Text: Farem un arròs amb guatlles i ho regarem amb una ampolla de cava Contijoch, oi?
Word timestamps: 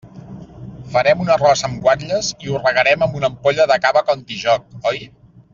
Farem 0.93 1.21
un 1.25 1.29
arròs 1.33 1.63
amb 1.67 1.77
guatlles 1.83 2.31
i 2.47 2.51
ho 2.55 2.63
regarem 2.65 3.07
amb 3.07 3.21
una 3.23 3.33
ampolla 3.33 3.71
de 3.73 3.81
cava 3.87 4.07
Contijoch, 4.11 4.69
oi? 4.95 5.07